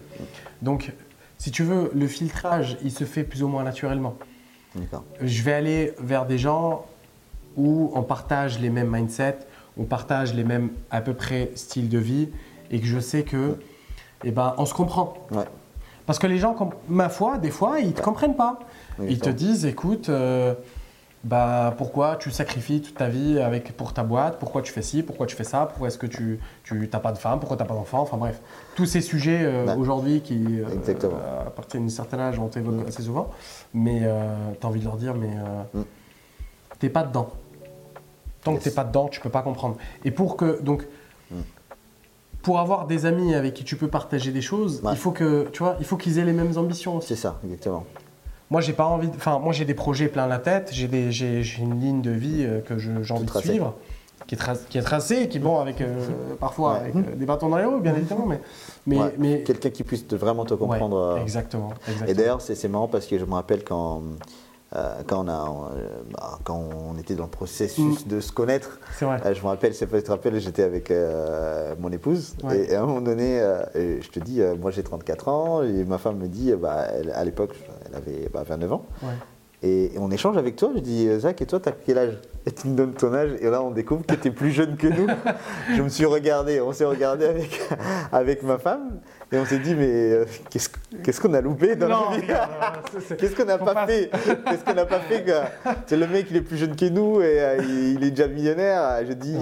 Donc, 0.63 0.93
si 1.39 1.51
tu 1.51 1.65
veux, 1.65 1.91
le 1.95 2.07
filtrage, 2.07 2.77
il 2.83 2.93
se 2.93 3.05
fait 3.05 3.25
plus 3.25 3.43
ou 3.43 3.49
moins 3.49 3.65
naturellement. 3.65 4.15
Je 5.21 5.43
vais 5.43 5.53
aller 5.53 5.95
vers 5.99 6.27
des 6.27 6.39
gens 6.39 6.87
où 7.57 7.91
on 7.95 8.03
partage 8.03 8.61
les 8.61 8.71
mêmes 8.71 8.87
mindsets, 8.89 9.39
on 9.77 9.85
partage 9.85 10.35
les 10.35 10.45
mêmes 10.45 10.71
à 10.91 11.01
peu 11.01 11.15
près 11.15 11.51
styles 11.57 11.89
de 11.89 11.99
vie 11.99 12.29
et 12.71 12.81
que 12.81 12.87
je 12.87 13.01
sais 13.01 13.25
que, 13.25 13.59
eh 14.23 14.31
ben, 14.31 14.55
on 14.59 14.67
se 14.67 14.75
comprend. 14.75 15.15
Ouais. 15.33 15.45
Parce 16.11 16.19
que 16.19 16.27
les 16.27 16.39
gens, 16.39 16.57
ma 16.89 17.09
foi, 17.09 17.39
des 17.39 17.53
fois, 17.53 17.79
ils 17.79 17.87
ne 17.87 17.93
te 17.93 18.03
comprennent 18.03 18.35
pas. 18.35 18.59
Ils 19.01 19.21
te 19.21 19.31
disent, 19.31 19.65
écoute, 19.65 20.09
euh, 20.09 20.55
bah, 21.23 21.73
pourquoi 21.79 22.17
tu 22.17 22.33
sacrifies 22.33 22.81
toute 22.83 22.97
ta 22.97 23.07
vie 23.09 23.39
avec, 23.39 23.77
pour 23.77 23.95
ta 23.95 24.03
boîte? 24.03 24.41
Pourquoi 24.41 24.61
tu 24.62 24.73
fais 24.73 24.83
ci? 24.83 25.05
Pourquoi 25.05 25.29
tu 25.29 25.37
fais 25.37 25.45
ça? 25.45 25.67
Pourquoi 25.67 25.87
est-ce 25.87 25.99
que 25.99 26.09
tu 26.09 26.41
n'as 26.69 26.99
pas 26.99 27.12
de 27.12 27.19
femme? 27.19 27.39
Pourquoi 27.39 27.57
tu 27.57 27.62
n'as 27.62 27.69
pas 27.69 27.77
d'enfant? 27.77 28.01
Enfin 28.01 28.17
bref, 28.17 28.41
tous 28.75 28.87
ces 28.87 29.03
sujets 29.03 29.39
euh, 29.45 29.67
Ouais. 29.67 29.77
aujourd'hui 29.77 30.21
qui, 30.21 30.59
euh, 30.61 30.65
à 31.47 31.51
partir 31.51 31.81
d'un 31.81 31.89
certain 31.89 32.19
âge, 32.19 32.41
on 32.41 32.49
t'évoque 32.49 32.75
Mm. 32.75 32.89
assez 32.89 33.03
souvent. 33.05 33.31
Mais 33.73 34.01
tu 34.01 34.67
as 34.67 34.69
envie 34.69 34.81
de 34.81 34.85
leur 34.87 34.97
dire, 34.97 35.15
mais 35.15 35.29
euh, 35.75 35.79
Mm. 35.79 35.85
t'es 36.81 36.89
pas 36.89 37.05
dedans. 37.05 37.29
Tant 38.43 38.51
Yes. 38.55 38.59
que 38.59 38.65
t'es 38.69 38.75
pas 38.75 38.83
dedans, 38.83 39.07
tu 39.07 39.21
peux 39.21 39.31
pas 39.31 39.43
comprendre. 39.43 39.77
Et 40.05 40.11
pour 40.11 40.37
que 40.37 40.61
donc. 40.61 40.85
Pour 42.43 42.59
avoir 42.59 42.87
des 42.87 43.07
amis 43.07 43.35
avec 43.35 43.55
qui 43.55 43.65
tu 43.65 43.77
peux 43.77 43.89
partager 43.89 44.33
des 44.33 44.41
choses, 44.43 44.81
Ouais. 44.83 44.93
il 44.93 44.97
faut 44.99 45.11
que 45.11 45.49
tu 45.53 45.63
vois, 45.63 45.77
il 45.79 45.85
faut 45.85 45.97
qu'ils 45.97 46.19
aient 46.19 46.25
les 46.25 46.33
mêmes 46.33 46.57
ambitions 46.57 46.97
aussi. 46.97 47.09
C'est 47.09 47.17
ça, 47.17 47.39
exactement. 47.45 47.85
Moi, 48.51 48.61
j'ai 48.61 48.73
pas 48.73 48.87
envie. 48.87 49.09
de- 49.09 49.15
Enfin, 49.17 49.39
moi, 49.39 49.53
j'ai 49.53 49.65
des 49.65 49.75
projets 49.75 50.09
plein 50.09 50.27
la 50.27 50.39
tête. 50.39 50.71
J'ai 50.73 50.89
des, 50.89 51.11
une 51.59 51.81
ligne 51.81 52.03
de 52.03 52.11
vie 52.11 52.45
euh, 52.45 52.61
que 52.61 52.79
je- 52.79 53.03
j'ai 53.03 53.15
envie 53.15 53.25
de 53.25 53.31
suivre, 53.39 53.75
qui 54.27 54.35
est, 54.35 54.39
tra- 54.39 54.59
qui 54.69 54.79
est 54.79 54.83
tracée, 54.83 55.29
qui 55.29 55.37
est 55.37 55.41
bon 55.41 55.61
avec 55.61 55.81
euh, 55.81 56.09
parfois 56.41 56.73
Ouais. 56.73 56.79
avec 56.81 56.97
euh, 56.97 57.15
des 57.15 57.27
bâtons 57.27 57.49
dans 57.49 57.59
les 57.59 57.65
roues, 57.65 57.79
bien 57.81 57.95
évidemment, 57.95 58.27
mais 58.27 58.41
mais, 58.87 58.99
Ouais. 58.99 59.15
mais 59.19 59.43
Quelqu'un 59.43 59.71
qui 59.71 59.85
puisse 59.85 60.05
vraiment 60.13 60.45
te 60.45 60.55
comprendre. 60.55 60.97
euh, 60.97 61.23
exactement, 61.23 61.71
Et 61.87 61.91
exactement. 61.93 62.17
d'ailleurs, 62.19 62.41
c'est 62.41 62.55
c'est 62.57 62.69
marrant 62.69 62.89
parce 62.89 63.07
que 63.07 63.19
je 63.19 63.25
me 63.25 63.35
rappelle 63.35 63.63
quand, 63.63 64.03
euh, 64.77 64.95
quand, 65.07 65.25
on, 65.25 65.29
a, 65.29 65.33
euh, 65.77 65.89
bah, 66.13 66.39
quand 66.45 66.63
on 66.95 66.97
était 66.99 67.15
dans 67.15 67.25
le 67.25 67.31
processus 67.31 68.05
Mm. 68.05 68.09
de 68.09 68.21
se 68.21 68.31
connaître, 68.33 68.79
vrai. 69.01 69.21
euh, 69.27 69.35
je 69.35 69.43
me 69.43 69.47
rappelle, 69.49 69.75
c'est 69.75 69.87
pas 69.87 69.99
tu 69.99 70.05
te 70.05 70.11
rappelles, 70.11 70.39
j'étais 70.41 70.63
avec 70.63 70.91
euh, 70.91 71.75
mon 71.81 71.91
épouse 71.91 72.37
Ouais. 72.45 72.67
et, 72.71 72.75
à 72.77 72.83
un 72.83 72.87
moment 72.87 73.01
donné, 73.01 73.41
je 73.75 74.09
te 74.09 74.21
dis, 74.21 74.41
moi 74.61 74.71
j'ai 74.71 74.83
34 74.83 75.29
ans 75.29 75.63
et 75.63 75.85
ma 75.85 75.99
femme 75.99 76.19
me 76.19 76.29
dit, 76.29 76.53
bah, 76.55 76.87
elle- 76.95 77.11
à 77.11 77.25
l'époque, 77.25 77.55
elle 77.89 77.97
avait 77.97 78.29
bah, 78.33 78.45
29 78.47 78.73
ans. 78.73 78.87
Ouais. 79.03 79.09
Et 79.63 79.93
on 79.99 80.11
échange 80.11 80.39
avec 80.39 80.57
toi, 80.57 80.71
je 80.75 80.81
dis, 80.81 81.07
Zach, 81.21 81.43
et 81.43 81.47
toi, 81.47 81.61
t'as 81.61 81.73
quel 81.73 81.99
âge? 81.99 82.19
Et 82.47 82.51
tu 82.53 82.67
me 82.69 82.75
donnes 82.77 82.95
ton 82.95 83.13
âge, 83.13 83.33
et 83.41 83.51
là, 83.51 83.63
on 83.63 83.71
découvre 83.73 84.07
que 84.07 84.15
tu 84.15 84.29
es 84.29 84.31
plus 84.31 84.53
jeune 84.53 84.77
que 84.79 84.87
nous. 84.87 85.07
je 85.77 85.83
me 85.83 85.91
suis 85.91 86.07
regardé, 86.07 86.63
on 86.63 86.73
s'est 86.73 86.87
regardé 86.87 87.27
avec, 87.27 87.61
avec 88.11 88.43
ma 88.43 88.57
femme, 88.57 89.01
et 89.32 89.38
on 89.38 89.44
s'est 89.44 89.59
dit, 89.59 89.75
mais 89.75 89.87
euh, 90.12 90.25
qu'est-ce 90.50 90.69
qu'est-ce 91.03 91.21
qu'on 91.21 91.35
a 91.35 91.41
loupé 91.41 91.77
dans 91.77 91.88
Non, 91.88 92.11
la 92.11 92.17
vie 92.17 92.23
regarde, 92.23 92.50
euh, 93.11 93.15
Qu'est-ce 93.17 93.37
qu'on 93.37 93.44
n'a 93.44 93.59
pas, 93.59 93.75
pas- 93.75 93.87
fait 93.87 94.11
Qu'est-ce 94.47 94.65
qu'on 94.65 94.75
n'a 94.75 94.87
pas 94.87 95.00
fait 95.00 95.25
C'est 95.87 95.97
le 95.97 96.06
mec, 96.09 96.27
il 96.31 96.37
est 96.37 96.41
plus 96.43 96.56
jeune 96.56 96.75
que 96.77 96.87
nous 96.87 97.21
et 97.21 97.41
euh, 97.41 97.56
il, 97.62 97.94
il 97.94 98.05
est 98.05 98.11
déjà 98.11 98.27
millionnaire. 98.29 99.05
Je 99.06 99.12
dis, 99.12 99.37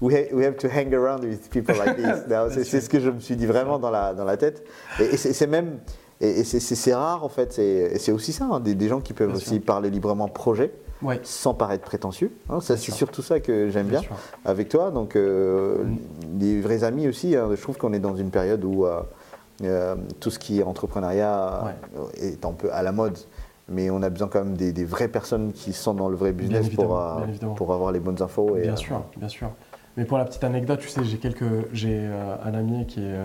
we, 0.00 0.14
ha- 0.14 0.34
we 0.34 0.46
have 0.46 0.56
to 0.56 0.68
hang 0.68 0.94
around 0.94 1.24
with 1.24 1.48
people 1.50 1.74
like 1.76 1.96
this. 1.96 2.64
C'est, 2.64 2.80
ce 2.80 2.88
que 2.88 3.00
je 3.00 3.10
me 3.10 3.18
suis 3.20 3.36
dit 3.36 3.46
vraiment 3.46 3.78
dans 3.78 3.90
la, 3.90 4.14
dans 4.14 4.24
la 4.24 4.36
tête. 4.36 4.64
Et, 5.00 5.04
et 5.04 5.16
c'est, 5.16 5.46
même, 5.48 5.78
et, 6.20 6.40
et 6.40 6.44
c'est, 6.44 6.94
rare 6.94 7.24
en 7.24 7.28
fait. 7.28 7.52
C'est, 7.52 7.64
et 7.64 7.98
c'est 7.98 8.12
aussi 8.12 8.32
ça, 8.32 8.44
hein, 8.50 8.60
des, 8.60 8.74
des 8.76 8.88
gens 8.88 9.00
qui 9.00 9.12
peuvent 9.12 9.28
Bien 9.28 9.36
aussi 9.36 9.56
sûr. 9.56 9.62
parler 9.64 9.90
librement 9.90 10.28
projet 10.28 10.72
Ouais, 11.02 11.18
sans 11.24 11.52
paraître 11.52 11.82
prétentieux. 11.82 12.30
hein. 12.48 12.60
ça, 12.60 12.76
c'est 12.76 12.92
surtout 12.92 13.22
ça 13.22 13.40
que 13.40 13.68
j'aime 13.70 13.88
bien 13.88 14.02
avec 14.44 14.68
toi. 14.68 14.92
Donc, 14.92 15.16
euh, 15.16 15.78
Mm. 15.82 15.96
les 16.38 16.60
vrais 16.60 16.84
amis 16.84 17.08
aussi, 17.08 17.34
hein, 17.34 17.48
je 17.50 17.60
trouve 17.60 17.76
qu'on 17.76 17.92
est 17.92 17.98
dans 17.98 18.14
une 18.14 18.30
période 18.30 18.62
où 18.64 18.86
euh, 18.86 19.00
euh, 19.62 19.96
tout 20.20 20.30
ce 20.30 20.38
qui 20.38 20.60
est 20.60 20.62
entrepreneuriat 20.62 21.74
est 22.14 22.44
un 22.44 22.52
peu 22.52 22.72
à 22.72 22.82
la 22.82 22.92
mode. 22.92 23.18
Mais 23.68 23.90
on 23.90 24.02
a 24.02 24.10
besoin 24.10 24.28
quand 24.28 24.44
même 24.44 24.56
des, 24.56 24.72
des 24.72 24.84
vraies 24.84 25.08
personnes 25.08 25.52
qui 25.52 25.72
sont 25.72 25.94
dans 25.94 26.08
le 26.08 26.16
vrai 26.16 26.32
business 26.32 26.68
pour, 26.68 26.98
euh, 26.98 27.20
pour 27.56 27.72
avoir 27.72 27.92
les 27.92 28.00
bonnes 28.00 28.20
infos. 28.20 28.56
Et, 28.56 28.62
Bien 28.62 28.72
euh, 28.72 28.76
sûr, 28.76 29.04
bien 29.16 29.28
sûr. 29.28 29.50
Mais 29.96 30.04
pour 30.04 30.18
la 30.18 30.24
petite 30.24 30.42
anecdote, 30.44 30.80
tu 30.80 30.88
sais, 30.88 31.04
j'ai 31.04 31.18
quelques, 31.18 31.72
j'ai 31.72 32.06
un 32.44 32.54
ami 32.54 32.86
qui 32.86 33.00
est 33.04 33.16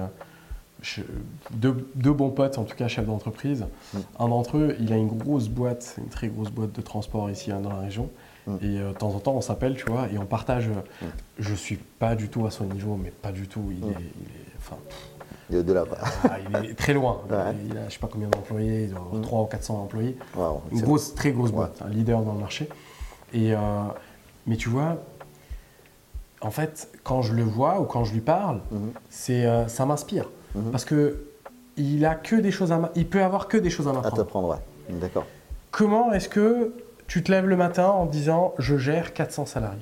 deux, 1.51 1.89
deux 1.95 2.13
bons 2.13 2.29
potes, 2.29 2.57
en 2.57 2.63
tout 2.63 2.75
cas 2.75 2.87
chef 2.87 3.05
d'entreprise. 3.05 3.65
Mm. 3.93 3.97
Un 4.19 4.27
d'entre 4.29 4.57
eux, 4.57 4.75
il 4.79 4.93
a 4.93 4.97
une 4.97 5.07
grosse 5.17 5.49
boîte, 5.49 5.95
une 5.97 6.09
très 6.09 6.27
grosse 6.27 6.51
boîte 6.51 6.71
de 6.73 6.81
transport 6.81 7.29
ici 7.29 7.51
hein, 7.51 7.61
dans 7.61 7.69
la 7.69 7.79
région. 7.79 8.09
Mm. 8.45 8.55
Et 8.61 8.79
euh, 8.79 8.89
de 8.89 8.97
temps 8.97 9.09
en 9.15 9.19
temps, 9.19 9.33
on 9.33 9.41
s'appelle, 9.41 9.75
tu 9.75 9.85
vois, 9.89 10.07
et 10.13 10.17
on 10.17 10.25
partage. 10.25 10.67
Mm. 10.67 11.05
Je 11.39 11.53
suis 11.53 11.77
pas 11.77 12.15
du 12.15 12.29
tout 12.29 12.45
à 12.45 12.51
son 12.51 12.65
niveau, 12.65 12.97
mais 13.01 13.11
pas 13.11 13.31
du 13.31 13.47
tout. 13.47 13.63
Il 13.71 13.85
Mm. 13.85 13.89
est, 13.89 13.93
il 13.93 14.27
est, 14.27 14.57
enfin, 14.57 14.77
il 14.85 15.26
est 15.55 15.59
au-delà. 15.59 15.85
quoi. 15.85 15.97
ah, 16.29 16.35
il 16.63 16.69
est 16.69 16.73
très 16.77 16.93
loin. 16.93 17.21
Ouais. 17.29 17.37
Il 17.69 17.77
a, 17.77 17.87
je 17.87 17.93
sais 17.93 17.99
pas 17.99 18.09
combien 18.11 18.27
d'employés, 18.27 18.83
il 18.83 18.89
doit 18.91 18.99
avoir 18.99 19.15
Mm. 19.15 19.21
300 19.21 19.43
ou 19.43 19.47
400 19.47 19.81
employés. 19.83 20.17
Une 20.71 20.81
grosse, 20.81 21.15
très 21.15 21.31
grosse 21.31 21.49
Ouais. 21.49 21.55
boîte, 21.55 21.81
un 21.85 21.89
leader 21.89 22.21
dans 22.21 22.33
le 22.33 22.39
marché. 22.39 22.69
Et, 23.33 23.53
euh, 23.53 23.57
mais 24.45 24.55
tu 24.57 24.69
vois, 24.69 24.97
en 26.41 26.51
fait, 26.51 26.89
quand 27.03 27.21
je 27.21 27.33
le 27.33 27.43
vois 27.43 27.79
ou 27.81 27.85
quand 27.85 28.03
je 28.03 28.13
lui 28.13 28.21
parle, 28.21 28.61
Mhm. 28.71 28.91
c'est, 29.09 29.45
euh, 29.45 29.67
ça 29.67 29.85
m'inspire. 29.85 30.29
Mhm. 30.55 30.71
Parce 30.71 30.85
que 30.85 31.23
il 31.77 32.05
a 32.05 32.15
que 32.15 32.35
des 32.35 32.51
choses 32.51 32.71
à 32.71 32.91
il 32.95 33.07
peut 33.07 33.21
avoir 33.23 33.47
que 33.47 33.57
des 33.57 33.69
choses 33.69 33.87
à 33.87 33.91
À 33.91 33.93
m'apprendre. 33.93 34.15
t'apprendre, 34.17 34.49
ouais. 34.49 34.95
D'accord. 34.99 35.25
Comment 35.71 36.11
est-ce 36.13 36.27
que 36.29 36.73
tu 37.07 37.21
te 37.23 37.31
lèves 37.31 37.45
le 37.45 37.55
matin 37.55 37.87
en 37.89 38.05
disant 38.05 38.53
je 38.57 38.77
gère 38.77 39.13
400 39.13 39.45
salariés? 39.45 39.81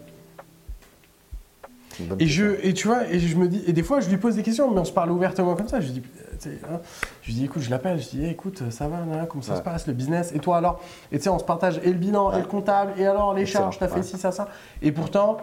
Et 2.19 2.27
je 2.27 2.45
et 2.63 2.73
tu 2.73 2.87
vois 2.87 3.07
et 3.07 3.19
je 3.19 3.35
me 3.37 3.47
dis 3.47 3.63
et 3.67 3.73
des 3.73 3.83
fois 3.83 3.99
je 3.99 4.09
lui 4.09 4.17
pose 4.17 4.35
des 4.35 4.43
questions 4.43 4.69
mais 4.71 4.79
on 4.79 4.85
se 4.85 4.91
parle 4.91 5.11
ouvertement 5.11 5.55
comme 5.55 5.67
ça. 5.67 5.79
Je 5.79 5.87
lui 5.87 5.93
dis 5.93 6.03
euh, 6.47 6.49
hein, 6.71 6.79
je 7.21 7.27
lui 7.27 7.33
dis 7.35 7.45
écoute 7.45 7.61
je 7.61 7.69
l'appelle 7.69 7.99
je 7.99 8.09
lui 8.11 8.17
dis 8.19 8.25
écoute 8.29 8.63
ça 8.69 8.87
va 8.87 8.97
là, 9.05 9.25
comment 9.25 9.41
ça 9.43 9.53
Ouais. 9.53 9.57
se 9.59 9.63
passe 9.63 9.87
le 9.87 9.93
business? 9.93 10.31
Et 10.35 10.39
toi 10.39 10.57
alors? 10.57 10.79
Et 11.11 11.17
tu 11.17 11.23
sais 11.23 11.29
on 11.29 11.39
se 11.39 11.43
partage 11.45 11.79
et 11.83 11.89
le 11.89 11.97
bilan 11.97 12.31
et 12.33 12.39
le 12.39 12.45
comptable 12.47 12.93
et 12.97 13.05
alors 13.05 13.33
les 13.33 13.43
Excellent, 13.43 13.65
charges 13.71 13.79
t'as 13.79 13.87
fait 13.87 14.03
ci 14.03 14.17
ça 14.17 14.31
ça. 14.31 14.47
Et 14.81 14.91
pourtant 14.91 15.37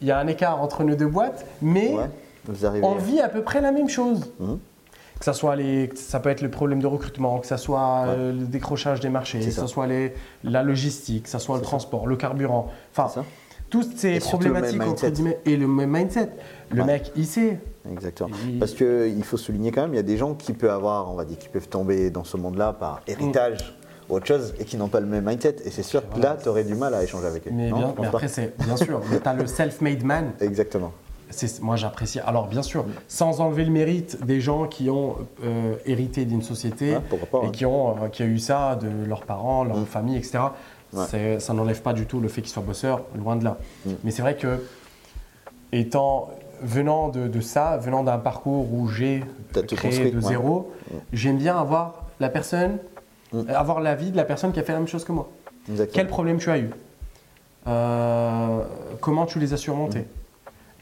il 0.00 0.06
y 0.06 0.10
a 0.10 0.18
un 0.18 0.26
écart 0.26 0.60
entre 0.62 0.84
nos 0.84 0.94
deux 0.94 1.08
boîtes 1.08 1.44
mais 1.62 1.94
Ouais, 1.94 2.80
on 2.82 2.94
vit 2.94 3.20
à 3.20 3.28
peu 3.28 3.42
près 3.42 3.60
la 3.60 3.72
même 3.72 3.88
chose. 3.88 4.32
Mhm. 4.40 4.58
que 5.18 5.24
ça 5.24 5.32
soit 5.32 5.56
les, 5.56 5.90
ça 5.96 6.20
peut 6.20 6.28
être 6.30 6.42
le 6.42 6.48
problème 6.50 6.80
de 6.80 6.86
recrutement, 6.86 7.40
que 7.40 7.46
ça 7.48 7.56
soit 7.56 8.02
Ouais. 8.04 8.08
euh, 8.16 8.32
le 8.32 8.46
décrochage 8.46 9.00
des 9.00 9.08
marchés, 9.08 9.40
que 9.40 9.50
ça 9.50 9.62
ça. 9.62 9.66
soit 9.66 9.88
les, 9.88 10.14
la 10.44 10.62
logistique, 10.62 11.24
que 11.24 11.28
ça 11.28 11.40
soit 11.40 11.56
le 11.56 11.62
ça. 11.64 11.68
transport, 11.68 12.06
le 12.06 12.14
carburant, 12.16 12.70
enfin 12.92 13.08
C'est 13.08 13.20
ça 13.20 13.26
toutes 13.70 13.96
ces 13.98 14.14
Et 14.16 14.18
problématiques 14.20 14.82
entre 14.82 15.08
guillemets 15.08 15.38
et 15.44 15.56
le 15.56 15.66
même 15.66 15.90
mindset. 15.90 16.30
Le 16.70 16.80
Ouais. 16.80 16.86
mec, 16.86 17.12
il 17.16 17.26
sait. 17.26 17.58
Exactement. 17.90 18.30
Il- 18.46 18.58
Parce 18.58 18.72
qu'il 18.74 19.22
faut 19.24 19.36
souligner 19.36 19.70
quand 19.72 19.82
même, 19.82 19.94
il 19.94 19.96
y 19.96 20.00
a 20.00 20.02
des 20.04 20.16
gens 20.16 20.34
qui 20.34 20.52
peuvent 20.52 20.70
avoir, 20.70 21.10
on 21.10 21.14
va 21.14 21.24
dire, 21.24 21.38
qui 21.38 21.48
peuvent 21.48 21.68
tomber 21.68 22.10
dans 22.10 22.24
ce 22.24 22.36
monde-là 22.36 22.72
par 22.74 23.00
héritage 23.06 23.74
ou 24.10 24.14
autre 24.16 24.26
chose 24.26 24.54
et 24.58 24.64
qui 24.64 24.76
n'ont 24.76 24.88
pas 24.88 25.00
le 25.00 25.06
même 25.06 25.24
mindset. 25.26 25.56
Et 25.64 25.70
c'est 25.70 25.82
sûr 25.82 26.02
que 26.08 26.20
là, 26.20 26.36
tu 26.42 26.48
aurais 26.48 26.64
du 26.64 26.74
mal 26.74 26.94
à 26.94 27.02
échanger 27.02 27.26
avec 27.26 27.46
eux. 27.46 27.50
Mais, 27.52 27.70
Non, 27.70 27.78
bien, 27.78 27.94
mais 28.00 28.06
après, 28.06 28.28
c'est 28.28 28.54
bien 28.64 28.76
sûr, 28.76 29.00
mais 29.10 29.20
tu 29.20 29.28
as 29.28 29.34
le 29.34 29.46
self-made 29.46 30.02
man. 30.04 30.32
Exactement. 30.40 30.92
Moi, 31.60 31.76
j'apprécie. 31.76 32.20
Alors, 32.20 32.46
bien 32.46 32.62
sûr, 32.62 32.84
Mm. 32.86 32.90
sans 33.06 33.40
enlever 33.42 33.64
le 33.66 33.70
mérite 33.70 34.24
des 34.24 34.40
gens 34.40 34.66
qui 34.66 34.88
ont 34.88 35.16
euh, 35.44 35.74
hérité 35.84 36.24
d'une 36.24 36.40
société 36.40 36.92
Ouais, 36.96 37.02
pas, 37.30 37.38
et 37.38 37.40
ouais. 37.46 37.50
qui 37.50 37.66
ont, 37.66 37.90
euh, 38.04 38.08
qui 38.08 38.22
a 38.22 38.26
eu 38.26 38.38
ça 38.38 38.76
de 38.80 38.88
leurs 39.06 39.24
parents, 39.24 39.62
leur 39.64 39.76
Mm. 39.76 39.84
famille, 39.86 40.16
etc. 40.16 40.38
Ouais. 40.92 41.38
Ça 41.38 41.52
n'enlève 41.52 41.82
pas 41.82 41.92
du 41.92 42.06
tout 42.06 42.20
le 42.20 42.28
fait 42.28 42.40
qu'ils 42.40 42.50
soient 42.50 42.62
bosseurs, 42.62 43.02
loin 43.16 43.36
de 43.36 43.44
là. 43.44 43.58
Mm. 43.84 43.90
Mais 44.04 44.10
c'est 44.10 44.22
vrai 44.22 44.36
que 44.36 44.64
étant 45.72 46.30
venant 46.62 47.08
de, 47.08 47.28
de 47.28 47.40
ça, 47.40 47.76
venant 47.76 48.02
d'un 48.02 48.18
parcours 48.18 48.72
où 48.72 48.88
j'ai 48.88 49.22
créé 49.68 50.10
de 50.10 50.16
ouais. 50.16 50.22
zéro, 50.22 50.72
j'aime 51.12 51.36
bien 51.38 51.56
avoir 51.58 52.06
la 52.20 52.28
personne, 52.28 52.78
Mm. 53.30 53.42
avoir 53.50 53.80
l'avis 53.80 54.10
de 54.10 54.16
la 54.16 54.24
personne 54.24 54.52
qui 54.52 54.60
a 54.60 54.62
fait 54.62 54.72
la 54.72 54.78
même 54.78 54.88
chose 54.88 55.04
que 55.04 55.12
moi. 55.12 55.28
Exactement. 55.68 55.94
Quel 55.94 56.06
problème 56.06 56.38
tu 56.38 56.50
as 56.50 56.58
eu? 56.58 56.70
Euh, 57.66 58.62
Comment 59.00 59.26
tu 59.26 59.38
les 59.38 59.52
as 59.52 59.58
surmontés? 59.58 60.06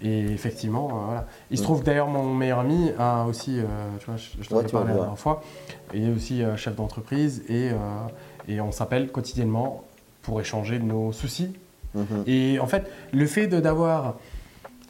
Mm. 0.01 0.07
Et 0.07 0.21
effectivement, 0.33 0.89
euh, 0.91 1.05
voilà. 1.07 1.27
Il 1.51 1.59
se 1.59 1.63
trouve 1.65 1.83
d'ailleurs 1.83 2.07
mon 2.07 2.23
meilleur 2.35 2.61
ami 2.61 2.93
a 2.99 3.25
aussi, 3.25 3.59
euh, 3.59 3.65
tu 3.99 4.07
vois, 4.07 4.17
je, 4.17 4.29
je 4.41 4.49
t'en 4.49 4.61
ai 4.61 4.65
parlé 4.65 4.91
la 4.91 4.95
dernière 4.95 5.19
fois, 5.19 5.43
il 5.95 6.09
est 6.09 6.13
aussi 6.15 6.43
euh, 6.43 6.57
chef 6.57 6.77
d'entreprise 6.77 7.43
et, 7.49 7.71
euh, 7.71 7.77
et 8.47 8.61
on 8.61 8.71
s'appelle 8.73 9.11
quotidiennement 9.11 9.83
pour 10.27 10.41
échanger 10.41 10.79
nos 10.81 11.13
soucis. 11.13 11.53
Mhm. 11.95 12.25
Et 12.27 12.59
en 12.61 12.67
fait, 12.67 12.85
le 13.13 13.27
fait 13.27 13.47
d'avoir 13.47 14.17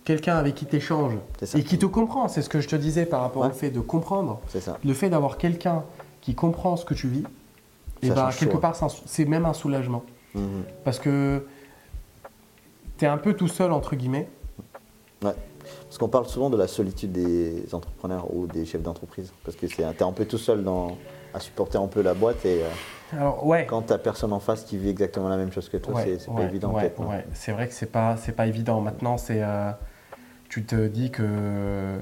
quelqu'un 0.04 0.36
avec 0.36 0.54
qui 0.54 0.64
tu 0.66 0.76
échanges 0.76 1.12
et 1.54 1.62
qui 1.62 1.78
te 1.78 1.84
comprend, 1.86 2.26
c'est 2.28 2.40
ce 2.42 2.48
que 2.48 2.60
je 2.60 2.68
te 2.68 2.74
disais 2.76 3.04
par 3.06 3.20
rapport 3.20 3.42
Ouais. 3.42 3.48
au 3.48 3.52
fait 3.52 3.70
de 3.70 3.80
comprendre, 3.80 4.40
C'est 4.48 4.60
ça. 4.62 4.78
le 4.84 4.94
fait 4.94 5.10
d'avoir 5.10 5.36
quelqu'un 5.36 5.84
qui 6.22 6.34
comprend 6.34 6.76
ce 6.76 6.84
que 6.84 6.94
tu 6.94 7.06
vis, 7.08 7.24
et 8.02 8.08
bah, 8.08 8.14
change 8.30 8.38
quelque 8.38 8.56
part, 8.56 8.74
c'est 9.06 9.24
même 9.26 9.44
un 9.44 9.52
soulagement. 9.52 10.02
Mhm. 10.34 10.64
Parce 10.84 10.98
que 10.98 11.46
tu 12.98 13.04
es 13.04 13.08
un 13.08 13.18
peu 13.18 13.34
tout 13.34 13.48
seul, 13.48 13.72
entre 13.72 13.94
guillemets. 13.94 14.28
Parce 15.20 15.98
qu'on 15.98 16.08
parle 16.08 16.26
souvent 16.26 16.48
de 16.48 16.56
la 16.56 16.68
solitude 16.68 17.10
des 17.12 17.74
entrepreneurs 17.74 18.32
ou 18.32 18.46
des 18.46 18.64
chefs 18.64 18.82
d'entreprise. 18.82 19.32
Parce 19.44 19.56
que 19.56 19.66
tu 19.66 19.82
es 19.82 19.84
un 19.84 20.12
peu 20.12 20.24
tout 20.24 20.38
seul 20.38 20.62
dans, 20.62 20.96
à 21.34 21.40
supporter 21.40 21.76
un 21.80 21.88
peu 21.88 22.02
la 22.02 22.14
boîte 22.14 22.44
et 22.46 22.62
euh, 22.62 22.68
Alors, 23.12 23.46
ouais. 23.46 23.66
quand 23.66 23.82
tu 23.82 23.98
personne 23.98 24.32
en 24.32 24.40
face 24.40 24.64
qui 24.64 24.76
vit 24.78 24.88
exactement 24.88 25.28
la 25.28 25.36
même 25.36 25.52
chose 25.52 25.68
que 25.68 25.76
toi, 25.76 25.94
Ouais, 25.94 26.16
c'est 26.18 26.32
pas 26.32 26.42
évident 26.42 26.72
peut-être. 26.72 27.00
C'est 27.34 27.52
vrai 27.52 27.68
que 27.68 27.74
c'est 27.74 27.90
pas, 27.90 28.16
pas 28.36 28.46
évident. 28.46 28.80
Maintenant, 28.80 29.16
c'est, 29.16 29.42
euh, 29.42 29.70
tu 30.48 30.64
te 30.64 30.86
dis 30.86 31.10
que 31.10 31.98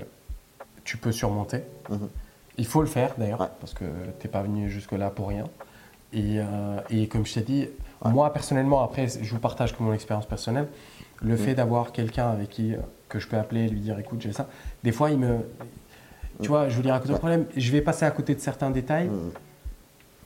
tu 0.85 0.97
peux 0.97 1.13
surmonter. 1.13 1.63
Mhm. 1.91 2.09
Il 2.57 2.67
faut 2.67 2.81
le 2.81 2.87
faire 2.87 3.15
d'ailleurs, 3.19 3.49
parce 3.61 3.75
que 3.75 3.85
tu 4.21 4.27
n'es 4.27 4.31
pas 4.31 4.43
venu 4.43 4.71
jusque-là 4.71 5.11
pour 5.11 5.29
rien. 5.29 5.45
Et, 6.13 6.39
euh, 6.39 6.79
et 6.91 7.09
comme 7.09 7.27
je 7.27 7.35
t'ai 7.35 7.41
dit, 7.41 7.69
moi 8.05 8.33
personnellement, 8.33 8.83
après, 8.83 9.09
je 9.09 9.31
vous 9.31 9.41
partage 9.41 9.77
que 9.77 9.83
mon 9.83 9.93
expérience 9.93 10.27
personnelle, 10.27 10.69
le 11.23 11.35
Mm. 11.35 11.39
fait 11.39 11.55
d'avoir 11.55 11.91
quelqu'un 11.93 12.31
avec 12.31 12.51
qui 12.51 12.75
euh, 12.75 12.79
que 13.09 13.19
je 13.19 13.27
peux 13.29 13.37
appeler 13.39 13.65
et 13.65 13.69
lui 13.69 13.81
dire 13.81 13.99
écoute, 13.99 14.21
j'ai 14.21 14.33
ça, 14.33 14.47
des 14.83 14.93
fois, 14.93 15.11
il 15.11 15.19
me. 15.19 15.39
Tu 16.43 16.49
vois, 16.49 16.69
je 16.69 16.77
veux 16.77 16.83
dire, 16.83 16.95
à 16.95 17.01
côté 17.01 17.15
problème, 17.15 17.47
je 17.57 17.71
vais 17.73 17.81
passer 17.81 18.05
à 18.05 18.11
côté 18.11 18.35
de 18.35 18.41
certains 18.41 18.71
détails 18.71 19.09
Mhm. 19.09 19.31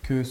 que 0.02 0.22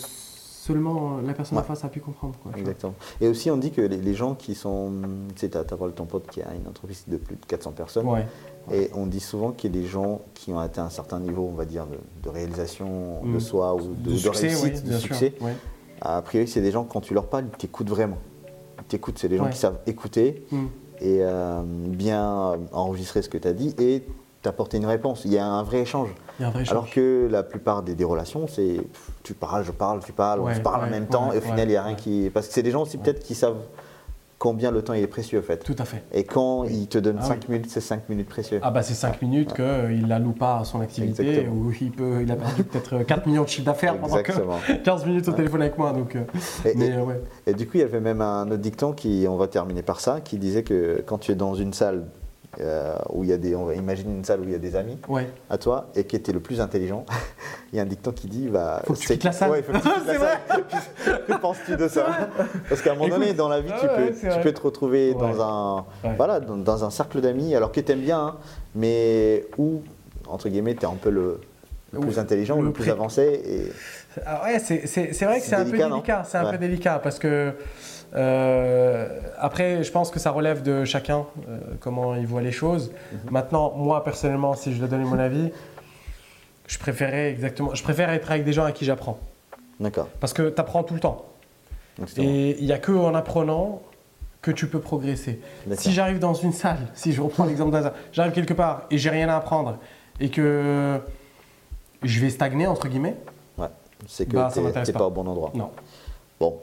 seulement 0.67 1.17
la 1.25 1.33
personne 1.33 1.57
en 1.57 1.63
face 1.63 1.83
a 1.85 1.87
pu 1.89 1.99
comprendre. 1.99 2.35
Quoi. 2.43 2.51
Exactement. 2.57 2.93
Et 3.21 3.27
aussi, 3.27 3.49
on 3.49 3.57
dit 3.57 3.71
que 3.71 3.81
les, 3.81 3.97
les 3.97 4.13
gens 4.13 4.35
qui 4.35 4.53
sont. 4.55 4.91
Tu 5.35 5.41
sais, 5.41 5.49
tu 5.49 5.57
as, 5.57 5.63
ton 5.63 6.05
pote 6.05 6.27
qui 6.29 6.41
a 6.41 6.53
une 6.53 6.67
entreprise 6.67 7.03
de 7.07 7.17
plus 7.17 7.35
de 7.35 7.45
400 7.45 7.71
personnes. 7.71 8.07
Ouais. 8.07 8.25
Et 8.71 8.89
on 8.93 9.05
dit 9.07 9.19
souvent 9.21 9.51
qu'il 9.51 9.73
y 9.75 9.77
a 9.79 9.81
des 9.81 9.87
gens 9.87 10.21
qui 10.33 10.51
ont 10.51 10.59
atteint 10.59 10.83
un 10.85 10.89
certain 10.89 11.19
niveau, 11.19 11.49
on 11.51 11.55
va 11.55 11.65
dire, 11.65 11.85
de, 11.87 11.97
de 12.23 12.29
réalisation 12.29 13.21
de 13.23 13.37
Mm. 13.37 13.39
soi 13.39 13.75
ou 13.75 13.79
de, 13.81 14.09
De 14.09 14.11
de 14.11 14.17
succès, 14.17 14.47
réussite, 14.47 14.83
oui, 14.85 14.91
de 14.91 14.97
succès. 14.97 15.33
sûr. 15.37 15.45
ouais. 15.45 15.53
A 16.01 16.21
priori, 16.21 16.47
c'est 16.47 16.61
des 16.61 16.71
gens, 16.71 16.83
quand 16.83 17.01
tu 17.01 17.13
leur 17.13 17.27
parles, 17.27 17.45
ils 17.51 17.57
t'écoutent 17.57 17.89
vraiment. 17.89 18.17
Ils 18.79 18.83
t'écoutent, 18.85 19.17
c'est 19.17 19.29
des 19.29 19.37
gens 19.37 19.45
Ouais. 19.45 19.51
qui 19.51 19.57
savent 19.57 19.79
écouter 19.87 20.45
Mm. 20.51 20.65
et 20.99 21.19
euh, 21.21 21.61
bien 21.65 22.57
enregistrer 22.73 23.21
ce 23.21 23.29
que 23.29 23.37
tu 23.37 23.47
as 23.47 23.53
dit 23.53 23.73
et 23.79 24.03
t'apporter 24.41 24.77
une 24.77 24.85
réponse. 24.85 25.23
Il 25.25 25.31
y 25.33 25.37
a 25.37 25.45
un 25.47 25.63
vrai 25.63 25.79
échange. 25.79 26.09
Il 26.39 26.43
y 26.43 26.45
a 26.45 26.47
un 26.47 26.51
vrai 26.51 26.61
échange. 26.63 26.71
Alors 26.71 26.89
que 26.89 27.27
la 27.31 27.43
plupart 27.43 27.83
des, 27.83 27.95
des 27.95 28.03
relations, 28.03 28.47
c'est 28.47 28.77
tu 29.23 29.33
parles, 29.33 29.63
je 29.65 29.71
parle, 29.71 29.99
tu 30.03 30.11
parles, 30.13 30.39
on 30.41 30.45
Ouais, 30.45 30.55
se 30.55 30.59
parle 30.61 30.81
en 30.81 30.83
ouais, 30.85 30.89
même 30.91 31.07
temps 31.07 31.31
et 31.33 31.37
au 31.37 31.41
final, 31.41 31.67
il 31.67 31.71
n'y 31.71 31.75
a 31.75 31.83
rien 31.83 31.95
qui. 31.95 32.29
Parce 32.33 32.47
que 32.47 32.53
c'est 32.53 32.63
des 32.63 32.71
gens 32.71 32.83
aussi 32.83 32.97
peut-être 32.97 33.23
qui 33.23 33.35
savent 33.35 33.57
combien 34.39 34.69
le 34.69 34.83
temps 34.83 34.93
il 34.93 35.01
est 35.01 35.07
précieux 35.07 35.39
en 35.39 35.41
fait. 35.41 35.63
Tout 35.63 35.75
à 35.79 35.83
fait. 35.85 36.03
Et 36.13 36.23
quand 36.23 36.63
ils 36.65 36.87
te 36.87 36.99
donnent 36.99 37.17
Ah 37.19 37.25
5 37.25 37.49
minutes, 37.49 37.71
c'est 37.71 37.81
5 37.81 38.07
minutes 38.07 38.29
précieuses. 38.29 38.59
Ah 38.61 38.69
bah 38.69 38.83
c'est 38.83 38.93
5 38.93 39.19
minutes 39.23 39.51
qu'il 39.55 39.63
ne 40.03 40.07
l'alloue 40.07 40.33
pas 40.33 40.59
à 40.59 40.63
son 40.63 40.79
activité 40.79 41.47
ou 41.51 41.71
il, 41.81 41.89
peut, 41.91 42.19
il 42.21 42.31
a 42.31 42.35
perdu 42.35 42.63
peut-être 42.63 43.03
4 43.03 43.25
millions 43.25 43.41
de 43.45 43.47
chiffre 43.47 43.65
d'affaires 43.65 43.97
pendant 43.97 44.13
que 44.17 44.19
Exactement. 44.19 44.57
15 44.83 45.05
minutes 45.07 45.27
au 45.27 45.31
téléphone 45.31 45.61
avec 45.63 45.75
moi. 45.79 45.91
Donc, 45.91 46.15
euh, 46.15 46.21
Et- 46.65 46.75
mais 46.75 46.85
et- 46.89 46.93
euh, 46.93 47.01
ouais. 47.03 47.19
Et 47.47 47.53
du 47.55 47.65
coup, 47.65 47.71
il 47.77 47.79
y 47.79 47.83
avait 47.83 47.99
même 47.99 48.21
un 48.21 48.45
autre 48.45 48.57
dicton 48.61 48.93
qui, 48.93 49.25
on 49.27 49.37
va 49.37 49.47
terminer 49.47 49.81
par 49.81 49.99
ça, 49.99 50.21
qui 50.21 50.37
disait 50.37 50.61
que 50.61 51.01
quand 51.07 51.17
tu 51.17 51.31
es 51.31 51.35
dans 51.35 51.55
une 51.55 51.73
salle 51.73 52.05
euh, 52.59 52.95
où 53.09 53.23
il 53.23 53.29
y 53.29 53.33
a 53.33 53.37
des, 53.37 53.55
on 53.55 53.65
va 53.65 53.75
imaginer 53.75 54.11
une 54.13 54.23
salle 54.23 54.39
où 54.39 54.43
il 54.45 54.51
y 54.51 54.55
a 54.55 54.59
des 54.59 54.75
amis 54.75 54.97
Ouais. 55.07 55.27
à 55.49 55.57
toi 55.57 55.87
et 55.95 56.05
qui 56.05 56.15
était 56.15 56.31
le 56.31 56.39
plus 56.39 56.59
intelligent, 56.61 57.05
il 57.73 57.75
y 57.77 57.79
a 57.79 57.83
un 57.83 57.85
dicton 57.85 58.11
qui 58.11 58.27
dit, 58.27 58.47
bah, 58.47 58.81
Faut 58.85 58.93
que 58.93 58.99
tu 58.99 59.05
c'est- 59.07 59.13
quittes 59.15 59.23
la 59.25 59.31
salle. 59.31 59.51
Ouais, 59.51 59.61
faut 59.61 59.71
que 59.73 59.77
tu 59.77 59.83
quittes 59.83 60.05
la 60.07 60.13
C'est 60.13 60.19
salle. 60.19 61.23
que 61.27 61.33
penses-tu 61.41 61.75
de 61.75 61.87
ça? 61.87 62.05
Parce 62.69 62.81
qu'à 62.81 62.93
un 62.93 62.95
moment 62.95 63.09
donné, 63.09 63.33
dans 63.33 63.49
la 63.49 63.61
vie, 63.61 63.71
tu, 63.79 63.85
ouais, 63.85 64.11
peux, 64.11 64.29
tu 64.33 64.39
peux 64.41 64.51
te 64.53 64.61
retrouver 64.61 65.13
dans 65.13 65.41
un, 65.41 65.85
voilà, 66.15 66.39
dans, 66.39 66.57
dans 66.57 66.83
un 66.83 66.89
cercle 66.89 67.21
d'amis, 67.21 67.53
alors 67.55 67.71
que 67.71 67.79
tu 67.81 67.91
aimes 67.91 67.99
bien, 68.01 68.19
hein, 68.19 68.35
mais 68.75 69.45
où 69.57 69.81
entre 70.29 70.49
guillemets, 70.49 70.75
tu 70.75 70.81
es 70.81 70.85
un 70.89 70.95
peu 70.95 71.09
le, 71.09 71.39
le 71.93 71.99
plus 71.99 72.19
intelligent, 72.19 72.57
le, 72.59 72.67
Le 72.67 72.71
plus 72.73 72.89
avancé 72.89 73.41
et 73.45 73.71
Ah 74.25 74.43
ouais, 74.43 74.59
c'est 74.59 74.77
vrai 75.25 75.39
que 75.39 75.45
C'est 75.45 75.55
un 75.55 75.65
peu 75.65 75.77
délicat. 75.77 76.23
C'est 76.25 76.37
un 76.37 76.45
Ouais. 76.45 76.51
peu 76.51 76.57
délicat 76.57 76.99
parce 76.99 77.19
que 77.19 77.53
euh, 78.15 79.19
après, 79.37 79.83
je 79.83 79.91
pense 79.91 80.11
que 80.11 80.19
ça 80.19 80.31
relève 80.31 80.61
de 80.63 80.85
chacun 80.85 81.25
euh, 81.49 81.59
comment 81.79 82.15
il 82.15 82.25
voit 82.25 82.41
les 82.41 82.51
choses. 82.51 82.91
Mhm. 83.11 83.19
Maintenant, 83.31 83.73
moi 83.75 84.03
personnellement, 84.03 84.53
si 84.55 84.73
je 84.73 84.79
dois 84.79 84.87
donner 84.87 85.03
mon 85.05 85.19
avis, 85.19 85.51
je 86.67 86.77
préférais 86.77 87.29
exactement, 87.31 87.73
je 87.75 87.83
préfère 87.83 88.09
être 88.09 88.29
avec 88.31 88.43
des 88.43 88.53
gens 88.53 88.65
à 88.65 88.71
qui 88.71 88.85
j'apprends 88.85 89.19
d'accord. 89.79 90.07
parce 90.19 90.33
que 90.33 90.49
tu 90.49 90.59
apprends 90.61 90.83
tout 90.83 90.93
le 90.93 90.99
temps. 90.99 91.25
Exactement. 91.99 92.27
Et 92.27 92.57
il 92.59 92.65
n'y 92.65 92.73
a 92.73 92.77
que 92.77 92.91
en 92.91 93.13
apprenant 93.15 93.81
que 94.41 94.51
tu 94.51 94.67
peux 94.67 94.79
progresser. 94.79 95.41
Si 95.73 95.91
j'arrive 95.91 96.19
dans 96.19 96.33
une 96.33 96.53
salle, 96.53 96.77
si 96.93 97.11
je 97.11 97.21
reprends 97.21 97.45
l'exemple 97.45 97.71
d'un 97.71 97.91
j'arrive 98.13 98.33
quelque 98.33 98.53
part 98.53 98.83
et 98.91 98.97
j'ai 98.97 99.09
rien 99.09 99.27
à 99.29 99.35
apprendre 99.35 99.77
et 100.19 100.29
que 100.29 100.99
je 102.03 102.19
vais 102.21 102.29
stagner 102.29 102.67
entre 102.67 102.87
guillemets, 102.87 103.15
Ouais. 103.57 103.67
C'est 104.07 104.25
que 104.27 104.35
Bah, 104.35 104.49
t'es- 104.53 104.61
pas. 104.93 104.99
pas 104.99 105.07
au 105.07 105.11
bon 105.11 105.27
endroit. 105.27 105.51
non. 105.55 105.69
Bon, 106.39 106.57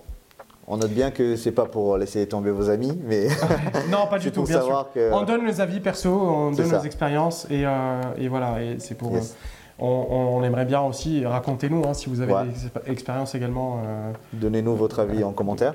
on 0.69 0.77
note 0.77 0.93
bien 0.93 1.11
que 1.11 1.35
c'est 1.37 1.51
pas 1.53 1.67
pour 1.67 1.97
laisser 1.99 2.27
tomber 2.29 2.51
vos 2.53 2.71
amis, 2.71 2.97
mais 3.05 3.27
Non, 3.91 4.07
pas 4.09 4.19
du 4.21 4.31
tout, 4.31 4.41
pour 4.41 4.45
bien 4.49 4.61
savoir 4.61 4.85
sûr. 4.85 4.93
que- 4.95 5.13
On 5.13 5.23
donne 5.25 5.45
nos 5.45 5.61
avis 5.61 5.81
perso, 5.81 6.11
on 6.11 6.51
donne 6.53 6.67
ça. 6.67 6.79
nos 6.79 6.85
expériences 6.85 7.47
et, 7.51 7.67
euh, 7.67 8.01
et 8.19 8.29
voilà, 8.29 8.63
et 8.63 8.77
c'est 8.79 8.95
pour. 8.97 9.13
Yes. 9.13 9.33
euh, 9.33 9.85
on, 9.85 10.07
on 10.39 10.43
aimerait 10.45 10.65
bien 10.67 10.81
aussi, 10.83 11.27
racontez-nous 11.27 11.83
hein, 11.85 11.95
si 11.95 12.09
vous 12.09 12.21
avez 12.21 12.33
Ouais. 12.33 12.45
des 12.45 12.69
exp- 12.69 12.91
expériences 12.93 13.35
également, 13.35 13.81
euh, 13.85 14.13
donnez-nous 14.33 14.77
votre 14.77 15.01
avis 15.01 15.25
en 15.25 15.33
commentaire. 15.33 15.75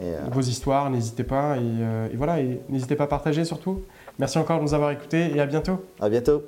Et, 0.00 0.12
vos 0.30 0.40
histoires, 0.40 0.88
n'hésitez 0.90 1.24
pas 1.24 1.56
et, 1.58 2.12
et 2.12 2.16
voilà, 2.16 2.40
et 2.40 2.60
n'hésitez 2.68 2.94
pas 2.96 3.04
à 3.04 3.08
partager 3.08 3.44
surtout. 3.44 3.82
Merci 4.18 4.38
encore 4.38 4.58
de 4.58 4.62
nous 4.62 4.74
avoir 4.74 4.90
écoutés 4.92 5.32
et 5.34 5.40
à 5.40 5.46
bientôt. 5.46 5.84
à 6.00 6.08
bientôt. 6.08 6.42